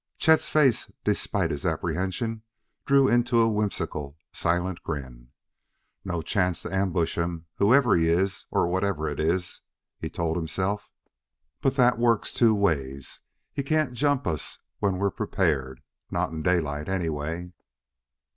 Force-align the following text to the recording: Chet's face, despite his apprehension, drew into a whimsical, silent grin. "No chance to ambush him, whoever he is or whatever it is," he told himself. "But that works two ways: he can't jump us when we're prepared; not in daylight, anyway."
Chet's 0.17 0.49
face, 0.49 0.89
despite 1.03 1.51
his 1.51 1.63
apprehension, 1.63 2.41
drew 2.87 3.07
into 3.07 3.37
a 3.39 3.47
whimsical, 3.47 4.17
silent 4.31 4.81
grin. 4.81 5.29
"No 6.03 6.23
chance 6.23 6.63
to 6.63 6.73
ambush 6.73 7.19
him, 7.19 7.45
whoever 7.57 7.95
he 7.95 8.07
is 8.09 8.47
or 8.49 8.65
whatever 8.67 9.07
it 9.07 9.19
is," 9.19 9.61
he 9.99 10.09
told 10.09 10.37
himself. 10.37 10.89
"But 11.61 11.75
that 11.75 11.99
works 11.99 12.33
two 12.33 12.55
ways: 12.55 13.19
he 13.53 13.61
can't 13.61 13.93
jump 13.93 14.25
us 14.25 14.57
when 14.79 14.97
we're 14.97 15.11
prepared; 15.11 15.83
not 16.09 16.31
in 16.31 16.41
daylight, 16.41 16.89
anyway." 16.89 17.51